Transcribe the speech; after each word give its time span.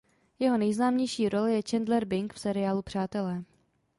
Jeho 0.39 0.57
nejznámější 0.57 1.29
role 1.29 1.51
je 1.53 1.61
Chandler 1.71 2.05
Bing 2.05 2.33
v 2.33 2.39
seriálu 2.39 2.81
"Přátelé". 2.81 3.43